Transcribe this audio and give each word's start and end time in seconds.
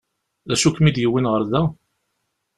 D 0.47 0.49
acu 0.53 0.67
i 0.69 0.71
kem-id-yewwin 0.75 1.29
ɣer 1.31 1.41
da? 1.51 1.61